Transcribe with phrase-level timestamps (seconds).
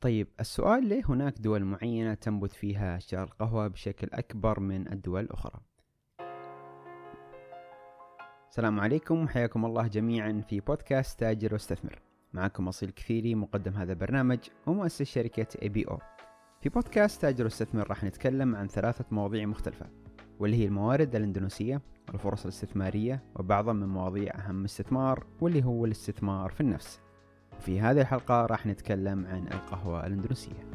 [0.00, 5.60] طيب السؤال ليه هناك دول معينة تنبت فيها أشجار القهوة بشكل أكبر من الدول الأخرى؟
[8.50, 11.98] السلام عليكم وحياكم الله جميعا في بودكاست تاجر واستثمر.
[12.32, 15.98] معكم أصيل كثيري مقدم هذا البرنامج ومؤسس شركة اي بي أو
[16.60, 19.86] في بودكاست تاجر واستثمر راح نتكلم عن ثلاثة مواضيع مختلفة
[20.38, 26.60] واللي هي الموارد الإندونيسية والفرص الاستثمارية وبعضا من مواضيع أهم استثمار واللي هو الاستثمار في
[26.60, 27.00] النفس.
[27.60, 30.68] في هذه الحلقة راح نتكلم عن القهوة الأندونيسية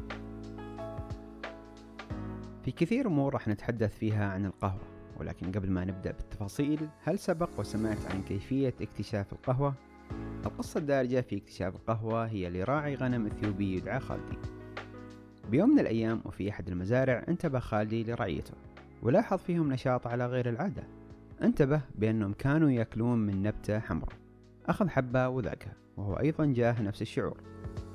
[2.66, 4.82] في كثير أمور راح نتحدث فيها عن القهوة
[5.20, 9.74] ولكن قبل ما نبدأ بالتفاصيل هل سبق وسمعت عن كيفية اكتشاف القهوة؟
[10.46, 14.38] القصة الدارجة في اكتشاف القهوة هي لراعي غنم إثيوبي يدعى خالدي.
[15.52, 18.54] بيوم من الأيام وفي أحد المزارع انتبه خالدي لرعيته
[19.02, 20.84] ولاحظ فيهم نشاط على غير العادة.
[21.42, 24.14] انتبه بأنهم كانوا يأكلون من نبتة حمراء.
[24.66, 27.38] أخذ حبة وذاقها وهو أيضا جاه نفس الشعور.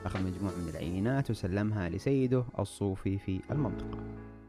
[0.04, 3.98] أخذ مجموعة من العينات وسلمها لسيده الصوفي في المنطقة.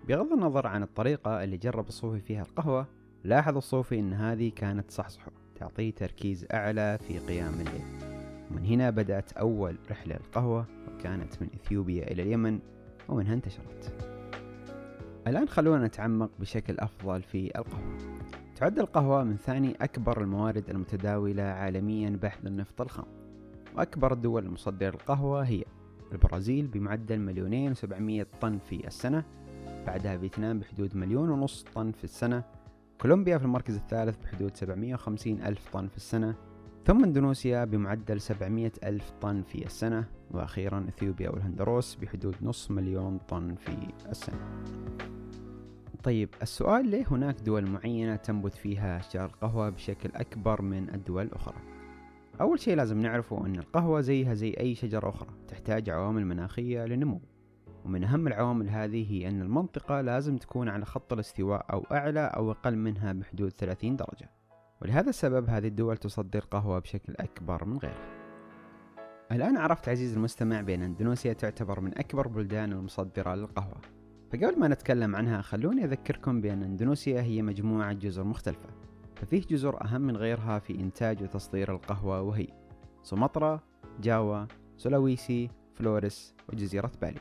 [0.08, 2.88] بغض النظر عن الطريقة اللي جرب الصوفي فيها القهوة
[3.24, 8.10] لاحظ الصوفي أن هذه كانت صحصحه تعطيه تركيز أعلى في قيام الليل.
[8.52, 12.60] ومن هنا بدأت أول رحلة للقهوة وكانت من إثيوبيا إلى اليمن
[13.10, 13.94] ومنها انتشرت.
[15.28, 17.98] الآن خلونا نتعمق بشكل أفضل في القهوة.
[18.56, 23.29] تعد القهوة من ثاني أكبر الموارد المتداولة عالميا بعد النفط الخام.
[23.78, 25.64] وأكبر الدول المصدرة للقهوة هي
[26.12, 29.24] البرازيل بمعدل مليونين وسبعمية طن في السنة
[29.88, 32.44] بعدها فيتنام بحدود مليون ونص طن في السنة
[33.02, 36.36] كولومبيا في المركز الثالث بحدود 750 ألف طن في السنة
[36.86, 43.56] ثم إندونيسيا بمعدل 700 ألف طن في السنة وأخيرا إثيوبيا والهندروس بحدود نص مليون طن
[43.56, 43.78] في
[44.10, 44.38] السنة
[46.04, 51.56] طيب السؤال ليه هناك دول معينة تنبت فيها أشجار القهوة بشكل أكبر من الدول الأخرى؟
[52.42, 57.22] أول شيء لازم نعرفه أن القهوة زيها زي أي شجرة أخرى تحتاج عوامل مناخية للنمو.
[57.86, 62.52] ومن أهم العوامل هذه هي أن المنطقة لازم تكون على خط الاستواء أو أعلى أو
[62.52, 64.30] أقل منها بحدود 30 درجة.
[64.82, 68.20] ولهذا السبب هذه الدول تصدر قهوة بشكل أكبر من غيرها.
[69.32, 73.82] الآن عرفت عزيزي المستمع بأن أندونيسيا تعتبر من أكبر بلدان المصدرة للقهوة.
[74.32, 78.70] فقبل ما نتكلم عنها خلوني أذكركم بأن أندونيسيا هي مجموعة جزر مختلفة.
[79.20, 82.48] ففيه جزر أهم من غيرها في إنتاج وتصدير القهوة وهي
[83.04, 83.64] سومطرة،
[84.02, 84.46] جاوا،
[84.78, 87.20] سولاويسي، فلوريس وجزيرة بالي.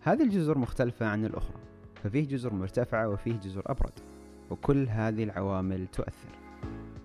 [0.00, 1.56] هذه الجزر مختلفة عن الأخرى
[1.94, 3.92] ففيه جزر مرتفعة وفيه جزر أبرد
[4.50, 6.38] وكل هذه العوامل تؤثر.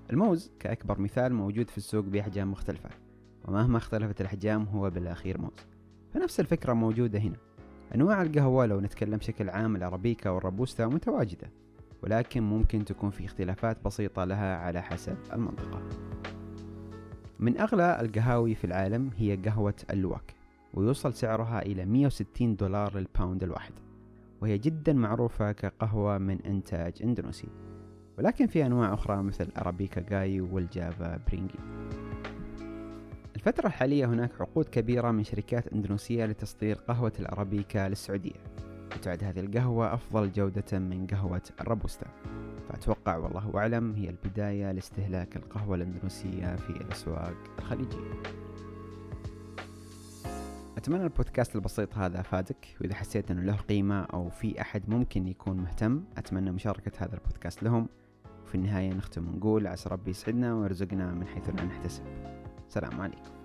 [0.09, 2.89] الموز كأكبر مثال موجود في السوق بأحجام مختلفة
[3.45, 5.51] ومهما اختلفت الأحجام هو بالأخير موز.
[6.13, 7.37] فنفس الفكرة موجودة هنا.
[7.95, 11.51] أنواع القهوة لو نتكلم بشكل عام الأرابيكا والرابوستا متواجدة
[12.03, 15.81] ولكن ممكن تكون في اختلافات بسيطة لها على حسب المنطقة.
[17.39, 20.33] من أغلى القهاوي في العالم هي قهوة اللواك
[20.73, 23.73] ويوصل سعرها إلى 160 دولار للباوند الواحد
[24.41, 27.47] وهي جدا معروفة كقهوة من إنتاج إندونيسي
[28.17, 31.59] ولكن في أنواع أخرى مثل أرابيكا جايو والجافا بريانجر.
[33.35, 38.43] الفترة الحالية هناك عقود كبيرة من شركات إندونيسية لتصدير قهوة الأرابيكا للسعودية.
[38.97, 42.07] وتعد هذه القهوة أفضل جودة من قهوة الروبوستا.
[42.69, 48.21] فأتوقع والله أعلم هي البداية لاستهلاك القهوة الإندونيسية في الأسواق الخليجية.
[50.77, 55.57] أتمنى البودكاست البسيط هذا أفادك وإذا حسيت أنه له قيمة أو في أحد ممكن يكون
[55.57, 57.87] مهتم أتمنى مشاركة هذا البودكاست لهم.
[58.43, 62.03] وفي النهاية نختم ونقول عسى ربي يسعدنا ويرزقنا من حيث لا نحتسب.
[62.69, 63.36] سلام عليكم.